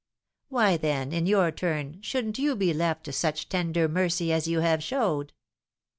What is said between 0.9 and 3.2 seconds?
in your turn, shouldn't you be left to